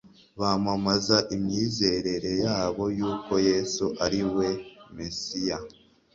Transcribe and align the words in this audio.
bamamaza 0.39 1.17
imyizerere 1.35 2.31
yabo 2.45 2.83
y'uko 2.97 3.33
yesu 3.47 3.85
ari 4.05 4.21
we 4.35 4.47
mesiya 4.95 5.57